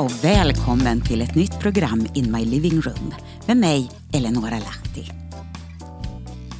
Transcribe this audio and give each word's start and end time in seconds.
Och 0.00 0.24
välkommen 0.24 1.00
till 1.00 1.22
ett 1.22 1.34
nytt 1.34 1.60
program 1.60 2.06
In 2.14 2.32
My 2.32 2.44
Living 2.44 2.80
Room 2.80 3.14
med 3.46 3.56
mig, 3.56 3.90
Eleonora 4.12 4.58
Lahti. 4.58 5.10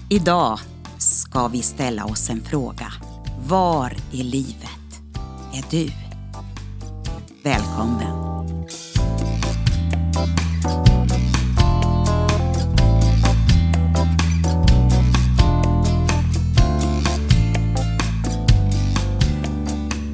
Idag 0.08 0.58
ska 0.98 1.48
vi 1.48 1.62
ställa 1.62 2.04
oss 2.04 2.30
en 2.30 2.40
fråga. 2.40 2.92
Var 3.48 3.96
i 4.12 4.22
livet 4.22 5.00
är 5.54 5.64
du? 5.70 5.90
Välkommen! 7.42 8.30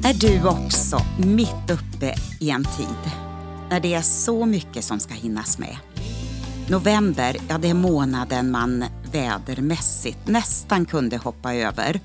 Är 0.07 0.13
du 0.13 0.47
också 0.47 0.97
mitt 1.25 1.71
uppe 1.71 2.15
i 2.39 2.49
en 2.49 2.63
tid 2.63 3.11
när 3.69 3.79
det 3.79 3.93
är 3.93 4.01
så 4.01 4.45
mycket 4.45 4.83
som 4.83 4.99
ska 4.99 5.13
hinnas 5.13 5.59
med? 5.59 5.77
November, 6.69 7.37
ja 7.49 7.57
det 7.57 7.69
är 7.69 7.73
månaden 7.73 8.51
man 8.51 8.85
vädermässigt 9.11 10.27
nästan 10.27 10.85
kunde 10.85 11.17
hoppa 11.17 11.53
över. 11.53 11.99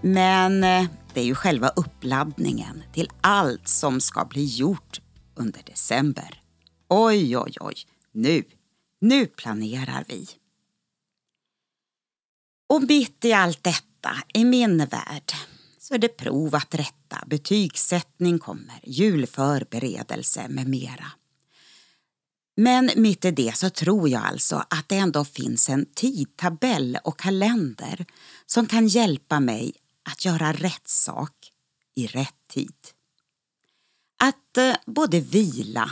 Men 0.00 0.64
eh, 0.64 0.84
det 1.14 1.20
är 1.20 1.24
ju 1.24 1.34
själva 1.34 1.68
uppladdningen 1.68 2.82
till 2.92 3.10
allt 3.20 3.68
som 3.68 4.00
ska 4.00 4.24
bli 4.24 4.44
gjort 4.44 5.00
under 5.34 5.62
december. 5.62 6.42
Oj, 6.88 7.38
oj, 7.38 7.52
oj, 7.60 7.74
nu, 8.12 8.44
nu 9.00 9.26
planerar 9.26 10.04
vi. 10.08 10.28
Och 12.68 12.82
mitt 12.82 13.24
i 13.24 13.32
allt 13.32 13.64
detta, 13.64 14.10
i 14.34 14.44
min 14.44 14.78
värld, 14.78 15.32
så 15.90 15.94
är 15.94 15.98
det 15.98 16.16
prov 16.16 16.54
att 16.54 16.74
rätta, 16.74 17.24
betygssättning 17.26 18.38
kommer, 18.38 18.80
julförberedelse 18.82 20.48
med 20.48 20.68
mera. 20.68 21.06
Men 22.56 22.90
mitt 22.96 23.24
i 23.24 23.30
det 23.30 23.56
så 23.56 23.70
tror 23.70 24.08
jag 24.08 24.22
alltså 24.22 24.64
att 24.70 24.88
det 24.88 24.96
ändå 24.96 25.24
finns 25.24 25.68
en 25.68 25.86
tidtabell 25.94 26.98
och 27.04 27.18
kalender 27.18 28.06
som 28.46 28.66
kan 28.66 28.88
hjälpa 28.88 29.40
mig 29.40 29.72
att 30.10 30.24
göra 30.24 30.52
rätt 30.52 30.88
sak 30.88 31.32
i 31.94 32.06
rätt 32.06 32.48
tid. 32.48 32.76
Att 34.22 34.56
eh, 34.56 34.74
både 34.86 35.20
vila 35.20 35.90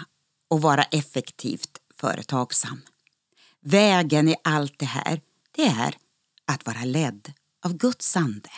och 0.50 0.62
vara 0.62 0.82
effektivt 0.82 1.78
företagsam. 1.94 2.80
Vägen 3.60 4.28
i 4.28 4.36
allt 4.44 4.78
det 4.78 4.86
här, 4.86 5.20
det 5.52 5.66
är 5.66 5.96
att 6.46 6.66
vara 6.66 6.84
ledd 6.84 7.32
av 7.64 7.76
Guds 7.76 8.16
ande. 8.16 8.50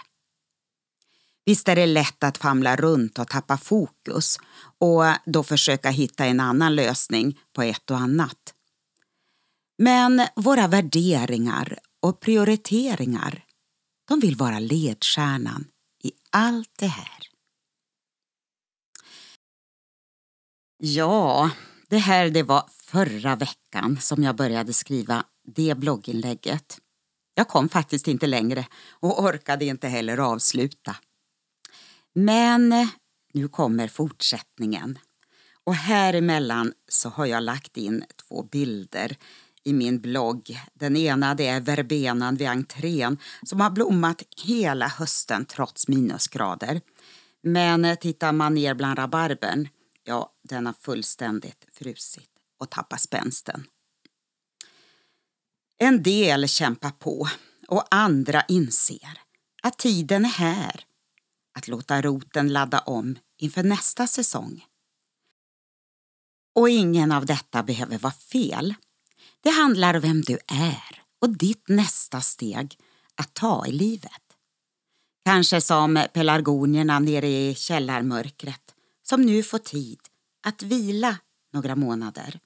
Visst 1.45 1.69
är 1.69 1.77
det 1.77 1.87
lätt 1.87 2.25
att 2.25 2.39
famla 2.39 2.77
runt 2.77 3.19
och 3.19 3.29
tappa 3.29 3.57
fokus 3.57 4.39
och 4.79 5.03
då 5.27 5.43
försöka 5.43 5.91
hitta 5.91 6.25
en 6.25 6.41
annan 6.41 6.75
lösning 6.75 7.39
på 7.53 7.63
ett 7.63 7.91
och 7.91 7.99
annat. 7.99 8.55
Men 9.79 10.27
våra 10.37 10.69
värderingar 10.69 11.79
och 12.01 12.21
prioriteringar, 12.21 13.45
de 14.09 14.21
vill 14.21 14.37
vara 14.37 14.59
ledstjärnan 14.59 15.65
i 16.03 16.13
allt 16.31 16.73
det 16.79 16.87
här. 16.87 17.19
Ja, 20.83 21.51
det 21.89 21.99
här 21.99 22.31
det 22.31 22.43
var 22.43 22.65
förra 22.83 23.37
veckan 23.37 23.99
som 24.01 24.23
jag 24.23 24.37
började 24.37 24.73
skriva 24.73 25.25
det 25.45 25.75
blogginlägget. 25.75 26.79
Jag 27.35 27.49
kom 27.49 27.69
faktiskt 27.69 28.09
inte 28.09 28.27
längre 28.27 28.67
och 28.91 29.23
orkade 29.25 29.65
inte 29.65 29.89
heller 29.89 30.19
avsluta. 30.19 30.97
Men 32.15 32.73
eh, 32.73 32.89
nu 33.33 33.49
kommer 33.49 33.89
fortsättningen. 33.89 34.99
Och 35.65 35.75
här 35.75 36.15
emellan 36.15 36.73
så 36.89 37.09
har 37.09 37.27
jag 37.27 37.43
lagt 37.43 37.77
in 37.77 38.05
två 38.29 38.43
bilder 38.43 39.17
i 39.65 39.73
min 39.73 40.01
blogg. 40.01 40.61
Den 40.75 40.97
ena 40.97 41.35
det 41.35 41.47
är 41.47 41.61
verbenan 41.61 42.37
vid 42.37 42.49
entrén 42.49 43.19
som 43.43 43.61
har 43.61 43.71
blommat 43.71 44.23
hela 44.45 44.89
hösten 44.89 45.45
trots 45.45 45.89
minusgrader. 45.89 46.81
Men 47.43 47.85
eh, 47.85 47.99
tittar 47.99 48.33
man 48.33 48.55
ner 48.55 48.75
bland 48.75 48.99
rabarbern, 48.99 49.69
ja, 50.05 50.33
den 50.49 50.67
har 50.67 50.73
fullständigt 50.73 51.67
frusit 51.73 52.31
och 52.59 52.71
tappat 52.71 53.01
spänsten. 53.01 53.65
En 55.79 56.03
del 56.03 56.49
kämpar 56.49 56.91
på 56.91 57.29
och 57.69 57.85
andra 57.91 58.43
inser 58.49 59.19
att 59.63 59.79
tiden 59.79 60.25
är 60.25 60.29
här 60.29 60.85
att 61.53 61.69
låta 61.69 62.03
roten 62.03 62.53
ladda 62.53 62.79
om 62.79 63.19
inför 63.39 63.63
nästa 63.63 64.07
säsong. 64.07 64.65
Och 66.55 66.69
ingen 66.69 67.13
av 67.13 67.27
detta 67.27 67.63
behöver 67.63 67.99
vara 67.99 68.13
fel. 68.13 68.75
Det 69.41 69.51
handlar 69.51 69.95
om 69.95 70.01
vem 70.01 70.23
du 70.23 70.39
är 70.47 71.03
och 71.19 71.31
ditt 71.31 71.69
nästa 71.69 72.21
steg 72.21 72.79
att 73.15 73.35
ta 73.35 73.67
i 73.67 73.73
livet. 73.73 74.23
Kanske 75.25 75.61
som 75.61 76.05
pelargonierna 76.13 76.99
nere 76.99 77.29
i 77.29 77.55
källarmörkret 77.55 78.75
som 79.03 79.23
nu 79.23 79.43
får 79.43 79.59
tid 79.59 80.01
att 80.43 80.63
vila 80.63 81.19
några 81.53 81.77
månader. 81.77 82.41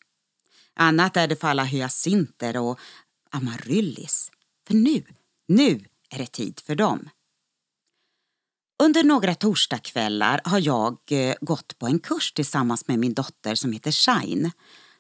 Annat 0.75 1.16
är 1.16 1.28
det 1.28 1.37
för 1.37 1.48
alla 1.48 1.64
hyacinter 1.64 2.56
och 2.56 2.81
amaryllis. 3.31 4.31
För 4.66 4.75
nu, 4.75 5.04
nu 5.48 5.84
är 6.10 6.19
det 6.19 6.32
tid 6.32 6.60
för 6.60 6.75
dem. 6.75 7.09
Under 8.82 9.04
några 9.04 9.34
torsdagskvällar 9.34 10.40
har 10.44 10.58
jag 10.58 10.98
eh, 11.10 11.34
gått 11.40 11.78
på 11.78 11.86
en 11.86 11.98
kurs 11.98 12.32
tillsammans 12.32 12.88
med 12.88 12.98
min 12.98 13.14
dotter 13.14 13.54
som 13.54 13.72
heter 13.72 13.90
Shine 13.90 14.50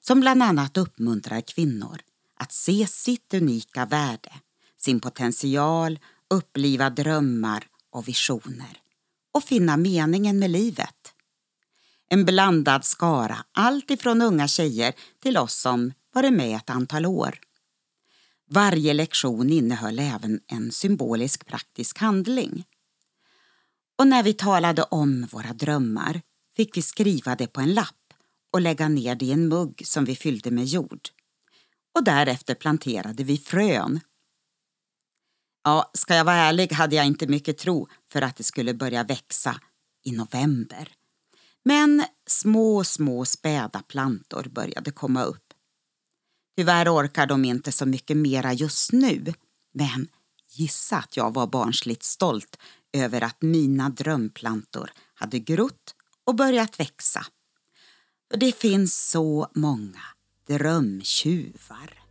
som 0.00 0.20
bland 0.20 0.42
annat 0.42 0.76
uppmuntrar 0.76 1.40
kvinnor 1.40 2.00
att 2.36 2.52
se 2.52 2.86
sitt 2.86 3.34
unika 3.34 3.86
värde, 3.86 4.32
sin 4.80 5.00
potential, 5.00 5.98
uppliva 6.30 6.90
drömmar 6.90 7.64
och 7.90 8.08
visioner 8.08 8.78
och 9.32 9.44
finna 9.44 9.76
meningen 9.76 10.38
med 10.38 10.50
livet. 10.50 11.12
En 12.08 12.24
blandad 12.24 12.84
skara, 12.84 13.36
allt 13.52 13.90
ifrån 13.90 14.22
unga 14.22 14.48
tjejer 14.48 14.94
till 15.22 15.36
oss 15.36 15.54
som 15.54 15.92
varit 16.14 16.32
med 16.32 16.56
ett 16.56 16.70
antal 16.70 17.06
år. 17.06 17.38
Varje 18.50 18.94
lektion 18.94 19.50
innehöll 19.50 19.98
även 19.98 20.40
en 20.46 20.72
symbolisk 20.72 21.46
praktisk 21.46 21.98
handling. 21.98 22.64
Och 23.98 24.06
när 24.06 24.22
vi 24.22 24.34
talade 24.34 24.82
om 24.82 25.26
våra 25.32 25.52
drömmar 25.52 26.22
fick 26.56 26.76
vi 26.76 26.82
skriva 26.82 27.36
det 27.36 27.46
på 27.46 27.60
en 27.60 27.74
lapp 27.74 28.14
och 28.52 28.60
lägga 28.60 28.88
ner 28.88 29.14
det 29.14 29.24
i 29.24 29.32
en 29.32 29.48
mugg 29.48 29.82
som 29.84 30.04
vi 30.04 30.16
fyllde 30.16 30.50
med 30.50 30.64
jord. 30.64 31.08
Och 31.94 32.04
därefter 32.04 32.54
planterade 32.54 33.24
vi 33.24 33.38
frön. 33.38 34.00
Ja, 35.64 35.90
ska 35.94 36.14
jag 36.14 36.24
vara 36.24 36.36
ärlig 36.36 36.72
hade 36.72 36.96
jag 36.96 37.06
inte 37.06 37.26
mycket 37.26 37.58
tro 37.58 37.88
för 38.08 38.22
att 38.22 38.36
det 38.36 38.42
skulle 38.42 38.74
börja 38.74 39.04
växa 39.04 39.60
i 40.04 40.12
november. 40.12 40.92
Men 41.64 42.04
små, 42.26 42.84
små 42.84 43.24
späda 43.24 43.82
plantor 43.82 44.46
började 44.50 44.90
komma 44.90 45.22
upp. 45.22 45.52
Tyvärr 46.56 46.88
orkar 46.88 47.26
de 47.26 47.44
inte 47.44 47.72
så 47.72 47.86
mycket 47.86 48.16
mera 48.16 48.52
just 48.52 48.92
nu, 48.92 49.32
men 49.72 50.08
gissa 50.58 50.96
att 50.96 51.16
jag 51.16 51.34
var 51.34 51.46
barnsligt 51.46 52.02
stolt 52.02 52.56
över 52.92 53.20
att 53.24 53.42
mina 53.42 53.88
drömplantor 53.88 54.90
hade 55.14 55.38
grott 55.38 55.94
och 56.24 56.34
börjat 56.34 56.80
växa. 56.80 57.26
För 58.30 58.38
det 58.38 58.56
finns 58.56 59.10
så 59.10 59.48
många 59.54 60.02
drömtjuvar. 60.48 62.04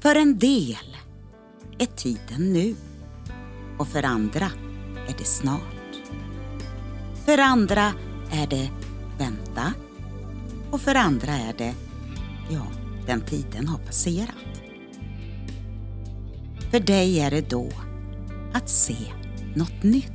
För 0.00 0.14
en 0.14 0.38
del 0.38 0.96
är 1.78 1.86
tiden 1.86 2.52
nu 2.52 2.76
och 3.78 3.88
för 3.88 4.02
andra 4.02 4.50
är 5.08 5.14
det 5.18 5.24
snart. 5.24 5.74
För 7.24 7.38
andra 7.38 7.92
är 8.30 8.46
det 8.46 8.70
vänta 9.18 9.72
och 10.70 10.80
för 10.80 10.94
andra 10.94 11.32
är 11.32 11.54
det 11.58 11.74
ja, 12.50 12.66
den 13.06 13.20
tiden 13.20 13.68
har 13.68 13.78
passerat. 13.78 14.47
För 16.70 16.80
dig 16.80 17.20
är 17.20 17.30
det 17.30 17.50
då 17.50 17.68
att 18.52 18.68
se 18.68 18.96
något 19.54 19.82
nytt. 19.82 20.12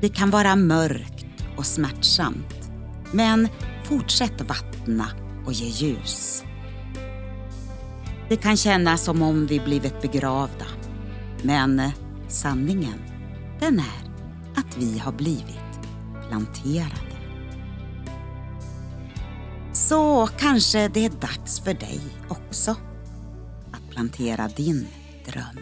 Det 0.00 0.08
kan 0.08 0.30
vara 0.30 0.56
mörkt 0.56 1.26
och 1.56 1.66
smärtsamt, 1.66 2.70
men 3.12 3.48
fortsätt 3.84 4.40
vattna 4.40 5.06
och 5.46 5.52
ge 5.52 5.66
ljus. 5.66 6.44
Det 8.28 8.36
kan 8.36 8.56
kännas 8.56 9.04
som 9.04 9.22
om 9.22 9.46
vi 9.46 9.60
blivit 9.60 10.02
begravda, 10.02 10.66
men 11.42 11.90
sanningen, 12.28 13.00
den 13.60 13.78
är 13.78 14.10
att 14.56 14.76
vi 14.78 14.98
har 14.98 15.12
blivit 15.12 15.80
planterade. 16.28 17.05
Så 19.88 20.28
kanske 20.38 20.88
det 20.88 21.04
är 21.04 21.10
dags 21.10 21.60
för 21.60 21.74
dig 21.74 22.00
också 22.28 22.76
att 23.72 23.90
plantera 23.90 24.48
din 24.48 24.86
dröm. 25.26 25.60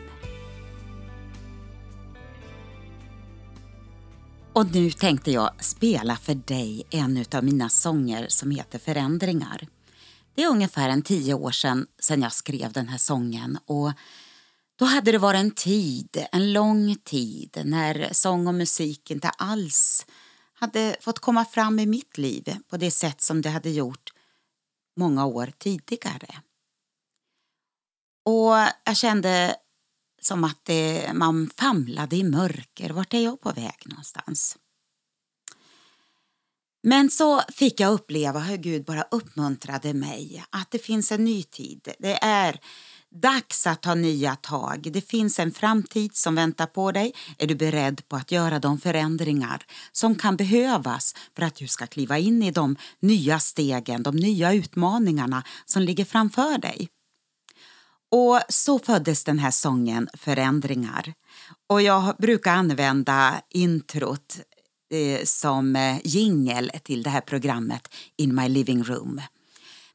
Och 4.52 4.72
nu 4.72 4.90
tänkte 4.90 5.30
jag 5.30 5.64
spela 5.64 6.16
för 6.16 6.34
dig 6.34 6.82
en 6.90 7.24
av 7.34 7.44
mina 7.44 7.68
sånger 7.68 8.26
som 8.28 8.50
heter 8.50 8.78
Förändringar. 8.78 9.68
Det 10.34 10.42
är 10.42 10.48
ungefär 10.48 10.88
en 10.88 11.02
tio 11.02 11.34
år 11.34 11.50
sedan, 11.50 11.86
sedan 12.00 12.22
jag 12.22 12.32
skrev 12.32 12.72
den 12.72 12.88
här 12.88 12.98
sången 12.98 13.58
och 13.66 13.92
då 14.78 14.84
hade 14.84 15.12
det 15.12 15.18
varit 15.18 15.40
en 15.40 15.50
tid, 15.50 16.26
en 16.32 16.52
lång 16.52 16.96
tid, 16.96 17.62
när 17.64 18.08
sång 18.12 18.46
och 18.46 18.54
musik 18.54 19.10
inte 19.10 19.28
alls 19.28 20.06
hade 20.54 20.96
fått 21.00 21.18
komma 21.18 21.44
fram 21.44 21.78
i 21.78 21.86
mitt 21.86 22.18
liv 22.18 22.56
på 22.68 22.76
det 22.76 22.90
sätt 22.90 23.20
som 23.20 23.42
det 23.42 23.48
hade 23.48 23.70
gjort 23.70 24.03
många 24.96 25.26
år 25.26 25.52
tidigare. 25.58 26.42
Och 28.24 28.54
jag 28.84 28.96
kände 28.96 29.56
som 30.20 30.44
att 30.44 30.64
det, 30.64 31.10
man 31.14 31.50
famlade 31.56 32.16
i 32.16 32.24
mörker. 32.24 32.90
Vart 32.90 33.14
är 33.14 33.20
jag 33.20 33.40
på 33.40 33.52
väg 33.52 33.82
någonstans? 33.84 34.58
Men 36.82 37.10
så 37.10 37.40
fick 37.40 37.80
jag 37.80 37.92
uppleva 37.92 38.40
hur 38.40 38.56
Gud 38.56 38.84
bara 38.84 39.02
uppmuntrade 39.02 39.94
mig 39.94 40.44
att 40.50 40.70
det 40.70 40.78
finns 40.78 41.12
en 41.12 41.24
ny 41.24 41.42
tid. 41.42 41.88
Det 41.98 42.18
är 42.22 42.60
dags 43.14 43.66
att 43.66 43.82
ta 43.82 43.94
nya 43.94 44.36
tag. 44.36 44.88
Det 44.92 45.00
finns 45.00 45.38
en 45.38 45.52
framtid 45.52 46.16
som 46.16 46.34
väntar 46.34 46.66
på 46.66 46.92
dig. 46.92 47.14
Är 47.38 47.46
du 47.46 47.54
beredd 47.54 48.08
på 48.08 48.16
att 48.16 48.32
göra 48.32 48.58
de 48.58 48.78
förändringar 48.78 49.62
som 49.92 50.14
kan 50.14 50.36
behövas 50.36 51.14
för 51.36 51.42
att 51.42 51.54
du 51.54 51.68
ska 51.68 51.86
kliva 51.86 52.18
in 52.18 52.42
i 52.42 52.50
de 52.50 52.76
nya 53.00 53.38
stegen, 53.38 54.02
de 54.02 54.16
nya 54.16 54.54
utmaningarna 54.54 55.42
som 55.64 55.82
ligger 55.82 56.04
framför 56.04 56.58
dig? 56.58 56.88
Och 58.10 58.40
så 58.48 58.78
föddes 58.78 59.24
den 59.24 59.38
här 59.38 59.50
sången 59.50 60.08
Förändringar. 60.14 61.14
Och 61.68 61.82
jag 61.82 62.16
brukar 62.18 62.52
använda 62.52 63.42
introt 63.50 64.38
eh, 64.92 65.24
som 65.24 65.76
eh, 65.76 65.98
jingel 66.04 66.70
till 66.82 67.02
det 67.02 67.10
här 67.10 67.20
programmet 67.20 67.88
In 68.16 68.34
My 68.34 68.48
Living 68.48 68.84
Room. 68.84 69.20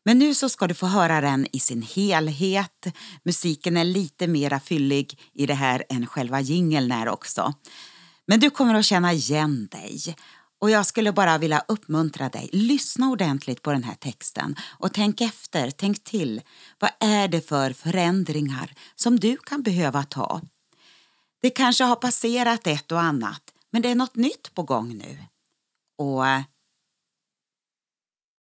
Men 0.10 0.20
nu 0.20 0.36
så 0.36 0.50
ska 0.50 0.68
du 0.68 0.74
få 0.74 0.86
höra 0.86 1.22
den 1.22 1.48
i 1.52 1.60
sin 1.60 1.82
helhet. 1.82 2.88
Musiken 3.24 3.78
är 3.78 3.84
lite 3.84 4.28
mera 4.28 4.60
fyllig 4.60 5.20
i 5.34 5.46
det 5.46 5.54
här 5.54 5.84
än 5.90 6.08
själva 6.08 6.42
jingeln 6.42 6.92
är 6.92 7.10
också. 7.10 7.54
Men 8.26 8.40
du 8.40 8.50
kommer 8.50 8.76
att 8.76 8.86
känna 8.86 9.14
igen 9.14 9.68
dig. 9.72 10.16
Och 10.60 10.70
jag 10.70 10.86
skulle 10.86 11.12
bara 11.12 11.38
vilja 11.38 11.64
uppmuntra 11.68 12.30
dig. 12.30 12.50
Lyssna 12.54 13.10
ordentligt 13.10 13.62
på 13.62 13.72
den 13.72 13.84
här 13.84 13.96
texten 13.96 14.56
och 14.80 14.94
tänk 14.94 15.22
efter, 15.22 15.72
tänk 15.72 16.04
till. 16.04 16.42
Vad 16.80 16.92
är 17.00 17.28
det 17.28 17.42
för 17.42 17.74
förändringar 17.74 18.74
som 18.96 19.20
du 19.20 19.38
kan 19.38 19.62
behöva 19.62 20.04
ta? 20.04 20.42
Det 21.42 21.50
kanske 21.50 21.84
har 21.84 21.96
passerat 21.96 22.68
ett 22.68 22.92
och 22.92 23.02
annat, 23.02 23.44
men 23.72 23.82
det 23.82 23.90
är 23.90 23.96
något 23.96 24.16
nytt 24.16 24.54
på 24.54 24.64
gång 24.64 24.98
nu. 24.98 25.18
Och 25.98 26.28
eh, 26.28 26.44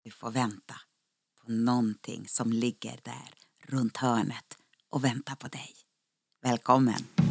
du 0.04 0.12
får 0.12 0.32
vänta 0.32 0.76
någonting 1.50 2.28
som 2.28 2.54
ligger 2.54 3.00
där 3.04 3.34
runt 3.68 3.98
hörnet 3.98 4.58
och 4.90 5.04
väntar 5.04 5.36
på 5.36 5.48
dig. 5.48 5.76
Välkommen! 6.44 7.29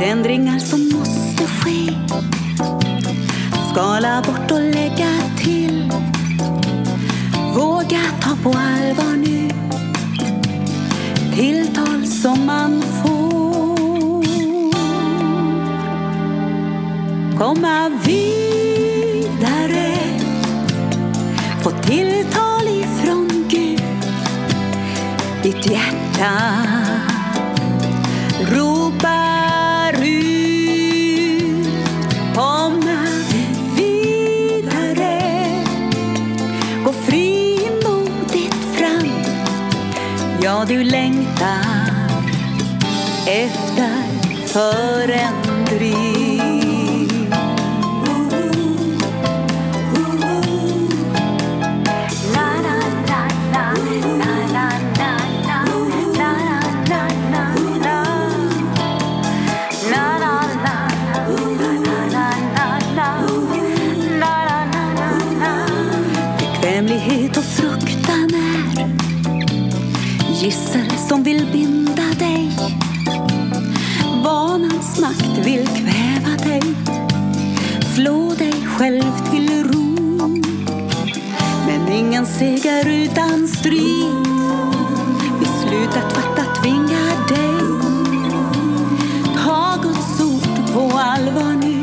Förändringar 0.00 0.58
som 0.58 0.88
måste 0.88 1.46
ske. 1.46 1.92
Skala 3.72 4.22
bort 4.26 4.50
och 4.50 4.60
lägga 4.60 5.08
till. 5.36 5.92
Våga 7.54 8.00
ta 8.20 8.36
på 8.42 8.48
allvar 8.48 9.16
nu. 9.16 9.48
Tilltal 11.36 12.06
som 12.06 12.46
man 12.46 12.82
får. 12.82 14.24
Komma 17.38 17.88
vidare. 18.04 19.96
Få 21.62 21.70
tilltal 21.70 22.68
ifrån 22.68 23.48
Gud. 23.48 23.82
Ditt 25.42 25.66
hjärta 25.66 26.79
du 40.68 40.84
längtar 40.84 41.90
efter. 43.26 44.10
Förändring 44.46 45.39
som 71.10 71.22
vill 71.22 71.46
binda 71.52 72.02
dig. 72.18 72.50
Vanans 74.24 75.00
makt 75.00 75.46
vill 75.46 75.66
kväva 75.66 76.36
dig. 76.44 76.62
Slå 77.94 78.34
dig 78.38 78.52
själv 78.66 79.30
till 79.30 79.64
ro. 79.64 79.96
Men 81.66 81.92
ingen 81.92 82.26
seger 82.26 82.88
utan 82.88 83.48
strid. 83.48 84.26
Beslutet 85.40 86.12
fattat 86.12 86.62
tvingar 86.62 87.28
dig. 87.28 87.64
Ta 89.36 89.78
Guds 89.82 90.20
ord 90.20 90.74
på 90.74 90.98
allvar 90.98 91.54
nu. 91.54 91.82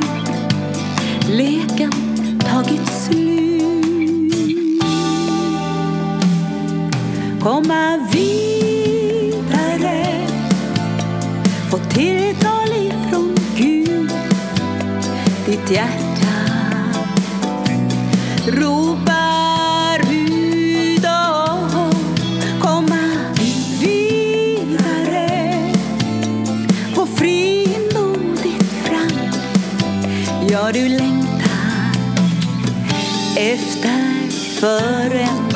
Leken 1.36 1.92
tagit 2.40 2.88
slut. 2.88 4.34
Komma 7.44 7.98
vidare 8.12 8.57
tilltal 11.98 12.70
ifrån 12.74 13.36
Gud. 13.56 14.12
Ditt 15.46 15.72
hjärta 15.72 16.34
ropar 18.48 20.00
ut 20.12 21.06
och 21.06 21.94
komma 22.62 23.10
vidare. 23.82 25.72
Gå 26.96 27.06
frimodigt 27.06 28.72
fram. 28.84 29.32
Ja, 30.50 30.72
du 30.74 30.90
längtar 30.90 31.92
efter 33.38 34.30
förändring. 34.60 35.47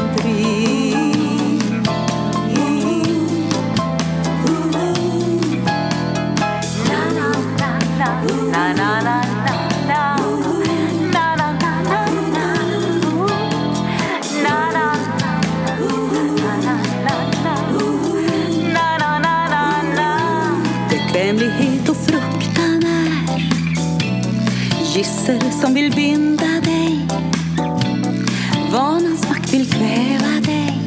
Gissel 25.02 25.52
som 25.52 25.74
vill 25.74 25.92
binda 25.96 26.62
dig. 26.64 27.08
Vanans 28.72 29.30
makt 29.30 29.54
vill 29.54 29.72
kväva 29.72 30.42
dig. 30.46 30.82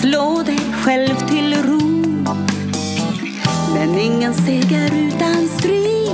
Slå 0.00 0.42
dig 0.46 0.60
själv 0.82 1.14
till 1.28 1.54
ro. 1.62 2.04
Men 3.74 3.98
ingen 3.98 4.34
seger 4.34 4.90
utan 4.94 5.48
strid. 5.58 6.12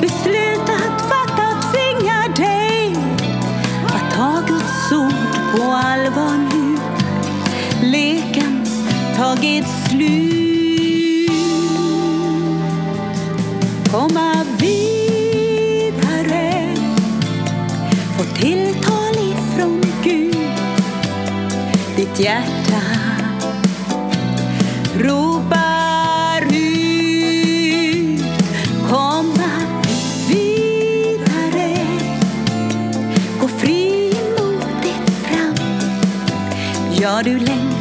Beslutat, 0.00 1.00
fattat 1.08 1.72
tvingar 1.72 2.36
dig 2.36 2.96
att 3.86 4.14
ta 4.16 4.42
Guds 4.48 4.92
ord 4.92 5.56
på 5.56 5.62
allvar 5.62 6.38
nu. 6.52 6.76
Leken 7.86 8.66
tagit 9.16 9.66
slut. 9.88 10.24
Komma 13.90 14.23
Ditt 22.14 22.24
hjärta 22.24 22.80
ropar 24.98 26.42
ut. 26.42 28.22
Komma 28.88 29.52
vidare, 30.28 31.76
gå 33.40 33.48
frimodigt 33.48 35.10
fram. 35.22 35.54
Ja, 37.00 37.22
du 37.24 37.38
längtar 37.38 37.73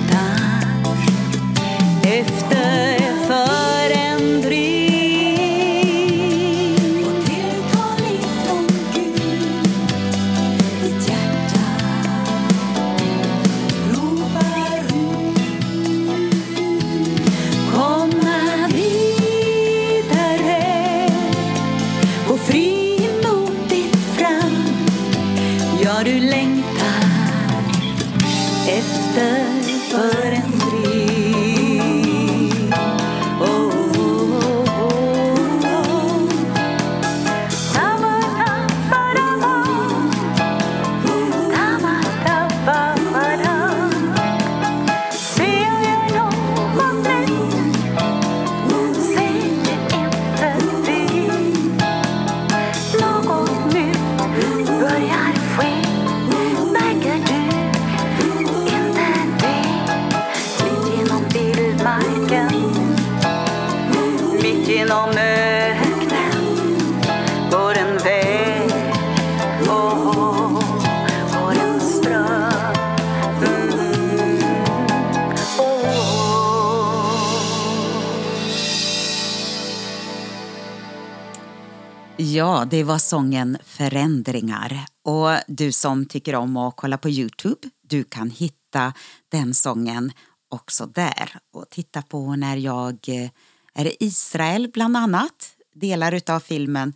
Ja, 82.23 82.65
det 82.69 82.83
var 82.83 82.97
sången 82.97 83.57
Förändringar. 83.63 84.85
Och 85.03 85.29
du 85.47 85.71
som 85.71 86.05
tycker 86.05 86.35
om 86.35 86.57
att 86.57 86.75
kolla 86.75 86.97
på 86.97 87.09
Youtube, 87.09 87.69
du 87.81 88.03
kan 88.03 88.29
hitta 88.29 88.93
den 89.29 89.53
sången 89.53 90.11
också 90.49 90.85
där 90.85 91.37
och 91.53 91.69
titta 91.69 92.01
på 92.01 92.35
när 92.35 92.57
jag 92.57 92.97
eh, 93.07 93.29
är 93.73 93.85
i 93.85 93.95
Israel 93.99 94.69
bland 94.73 94.97
annat. 94.97 95.55
Delar 95.75 96.21
av 96.27 96.39
filmen 96.39 96.93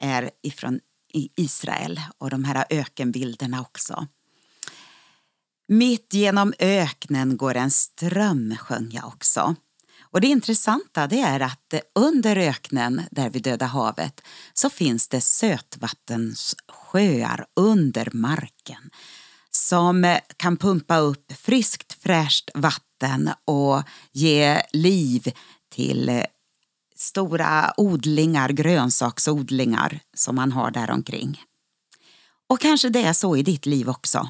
är 0.00 0.30
ifrån 0.42 0.80
Israel 1.36 2.00
och 2.18 2.30
de 2.30 2.44
här 2.44 2.64
ökenbilderna 2.70 3.60
också. 3.60 4.06
Mitt 5.68 6.14
genom 6.14 6.52
öknen 6.58 7.36
går 7.36 7.54
en 7.54 7.70
ström, 7.70 8.56
sjöng 8.56 8.90
jag 8.92 9.06
också. 9.06 9.56
Och 10.14 10.20
det 10.20 10.26
intressanta 10.26 11.06
det 11.06 11.20
är 11.20 11.40
att 11.40 11.74
under 11.94 12.36
öknen, 12.36 13.02
där 13.10 13.30
vid 13.30 13.42
Döda 13.42 13.66
havet, 13.66 14.20
så 14.52 14.70
finns 14.70 15.08
det 15.08 15.20
sötvattenssjöar 15.20 17.46
under 17.56 18.08
marken 18.12 18.90
som 19.50 20.18
kan 20.36 20.56
pumpa 20.56 20.98
upp 20.98 21.32
friskt 21.32 22.02
fräscht 22.02 22.50
vatten 22.54 23.30
och 23.44 23.82
ge 24.12 24.62
liv 24.72 25.32
till 25.70 26.22
stora 26.96 27.74
odlingar, 27.76 28.48
grönsaksodlingar 28.48 30.00
som 30.16 30.36
man 30.36 30.52
har 30.52 30.70
där 30.70 30.90
omkring. 30.90 31.42
Och 32.48 32.60
kanske 32.60 32.88
det 32.88 33.02
är 33.02 33.12
så 33.12 33.36
i 33.36 33.42
ditt 33.42 33.66
liv 33.66 33.88
också. 33.88 34.28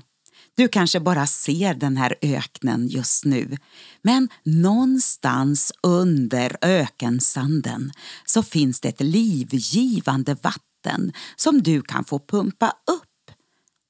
Du 0.56 0.68
kanske 0.68 1.00
bara 1.00 1.26
ser 1.26 1.75
den 1.75 1.96
här 1.96 2.14
öknen 2.23 2.88
just 2.88 3.25
nu. 3.25 3.56
Men 4.02 4.28
någonstans 4.42 5.73
under 5.82 6.56
ökensanden 6.61 7.92
så 8.25 8.42
finns 8.42 8.80
det 8.80 8.88
ett 8.88 9.00
livgivande 9.00 10.37
vatten 10.42 11.12
som 11.37 11.62
du 11.62 11.82
kan 11.82 12.04
få 12.04 12.18
pumpa 12.18 12.66
upp 12.87 13.37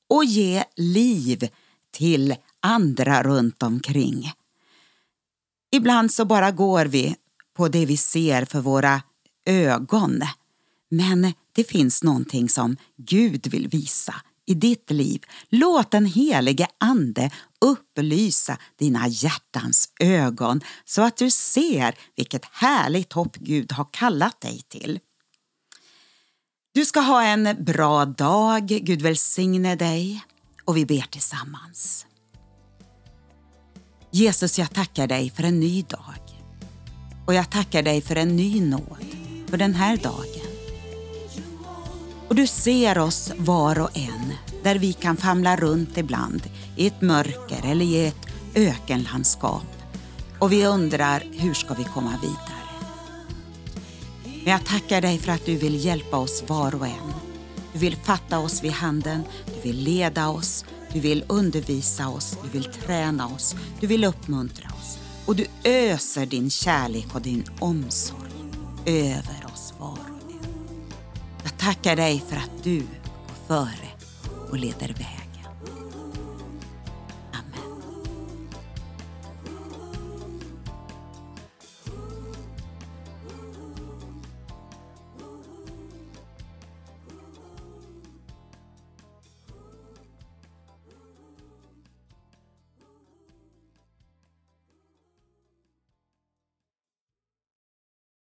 och 0.08 0.24
ge 0.24 0.64
liv 0.76 1.48
till 1.92 2.34
andra 2.60 3.22
runt 3.22 3.62
omkring. 3.62 4.32
Ibland 5.72 6.12
så 6.12 6.24
bara 6.24 6.50
går 6.50 6.86
vi 6.86 7.16
på 7.56 7.68
det 7.68 7.86
vi 7.86 7.96
ser 7.96 8.44
för 8.44 8.60
våra 8.60 9.02
ögon. 9.46 10.20
Men 10.90 11.32
det 11.52 11.64
finns 11.64 12.02
någonting 12.02 12.48
som 12.48 12.76
Gud 12.96 13.46
vill 13.46 13.68
visa 13.68 14.14
i 14.46 14.54
ditt 14.54 14.90
liv. 14.90 15.22
Låt 15.48 15.90
den 15.90 16.06
helige 16.06 16.66
Ande 16.78 17.30
upplysa 17.60 18.58
dina 18.78 19.08
hjärtans 19.08 19.88
ögon 20.00 20.60
så 20.84 21.02
att 21.02 21.16
du 21.16 21.30
ser 21.30 21.94
vilket 22.16 22.44
härligt 22.44 23.12
hopp 23.12 23.36
Gud 23.36 23.72
har 23.72 23.86
kallat 23.92 24.40
dig 24.40 24.62
till. 24.68 25.00
Du 26.74 26.84
ska 26.84 27.00
ha 27.00 27.22
en 27.22 27.64
bra 27.64 28.04
dag, 28.04 28.66
Gud 28.66 29.02
välsigne 29.02 29.76
dig 29.76 30.24
och 30.64 30.76
vi 30.76 30.86
ber 30.86 31.06
tillsammans. 31.10 32.06
Jesus, 34.10 34.58
jag 34.58 34.74
tackar 34.74 35.06
dig 35.06 35.30
för 35.30 35.42
en 35.42 35.60
ny 35.60 35.82
dag 35.82 36.14
och 37.26 37.34
jag 37.34 37.50
tackar 37.50 37.82
dig 37.82 38.00
för 38.00 38.16
en 38.16 38.36
ny 38.36 38.60
nåd 38.60 39.06
för 39.48 39.56
den 39.56 39.74
här 39.74 39.96
dagen. 39.96 40.53
Och 42.28 42.34
du 42.34 42.46
ser 42.46 42.98
oss 42.98 43.32
var 43.36 43.80
och 43.80 43.96
en 43.96 44.32
där 44.62 44.78
vi 44.78 44.92
kan 44.92 45.16
famla 45.16 45.56
runt 45.56 45.98
ibland 45.98 46.42
i 46.76 46.86
ett 46.86 47.00
mörker 47.00 47.70
eller 47.70 47.84
i 47.84 48.06
ett 48.06 48.26
ökenlandskap 48.54 49.64
och 50.38 50.52
vi 50.52 50.66
undrar 50.66 51.24
hur 51.32 51.54
ska 51.54 51.74
vi 51.74 51.84
komma 51.84 52.12
vidare. 52.22 52.64
Men 54.24 54.52
jag 54.52 54.64
tackar 54.64 55.00
dig 55.00 55.18
för 55.18 55.32
att 55.32 55.46
du 55.46 55.56
vill 55.56 55.84
hjälpa 55.84 56.16
oss 56.16 56.44
var 56.46 56.74
och 56.74 56.86
en. 56.86 57.12
Du 57.72 57.78
vill 57.78 57.96
fatta 57.96 58.38
oss 58.38 58.62
vid 58.62 58.72
handen, 58.72 59.22
du 59.46 59.60
vill 59.68 59.84
leda 59.84 60.28
oss, 60.28 60.64
du 60.92 61.00
vill 61.00 61.24
undervisa 61.28 62.08
oss, 62.08 62.38
du 62.42 62.48
vill 62.48 62.64
träna 62.64 63.26
oss, 63.26 63.56
du 63.80 63.86
vill 63.86 64.04
uppmuntra 64.04 64.68
oss 64.80 64.98
och 65.26 65.36
du 65.36 65.46
öser 65.64 66.26
din 66.26 66.50
kärlek 66.50 67.14
och 67.14 67.22
din 67.22 67.44
omsorg 67.60 68.30
över 68.86 69.46
oss 69.52 69.74
var 69.78 69.88
och 69.90 70.30
en. 70.30 70.33
Jag 71.64 71.74
tackar 71.74 71.96
dig 71.96 72.22
för 72.28 72.36
att 72.36 72.50
du 72.62 72.78
går 72.78 73.46
före 73.46 73.88
och 74.50 74.58
leder 74.58 74.88
väg. 74.88 75.23